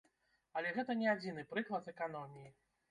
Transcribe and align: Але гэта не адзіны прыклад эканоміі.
Але 0.61 0.71
гэта 0.79 0.95
не 1.03 1.11
адзіны 1.13 1.47
прыклад 1.53 1.95
эканоміі. 1.97 2.55